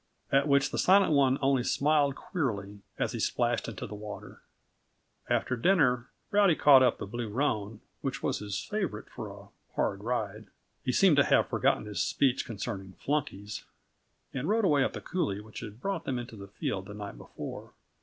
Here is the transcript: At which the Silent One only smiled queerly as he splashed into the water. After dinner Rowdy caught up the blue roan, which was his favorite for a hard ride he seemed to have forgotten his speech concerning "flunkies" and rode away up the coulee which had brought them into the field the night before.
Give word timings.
At 0.31 0.47
which 0.47 0.71
the 0.71 0.79
Silent 0.79 1.11
One 1.11 1.37
only 1.43 1.63
smiled 1.63 2.15
queerly 2.15 2.79
as 2.97 3.11
he 3.11 3.19
splashed 3.19 3.67
into 3.67 3.85
the 3.85 3.93
water. 3.93 4.41
After 5.29 5.55
dinner 5.55 6.09
Rowdy 6.31 6.55
caught 6.55 6.81
up 6.81 6.97
the 6.97 7.05
blue 7.05 7.29
roan, 7.29 7.81
which 8.01 8.23
was 8.23 8.39
his 8.39 8.59
favorite 8.59 9.11
for 9.11 9.27
a 9.29 9.49
hard 9.75 10.03
ride 10.03 10.47
he 10.83 10.91
seemed 10.91 11.17
to 11.17 11.23
have 11.25 11.49
forgotten 11.49 11.85
his 11.85 12.01
speech 12.01 12.47
concerning 12.47 12.93
"flunkies" 12.93 13.63
and 14.33 14.49
rode 14.49 14.65
away 14.65 14.83
up 14.83 14.93
the 14.93 15.01
coulee 15.01 15.39
which 15.39 15.59
had 15.59 15.79
brought 15.79 16.05
them 16.05 16.17
into 16.17 16.35
the 16.35 16.47
field 16.47 16.87
the 16.87 16.95
night 16.95 17.19
before. 17.19 17.73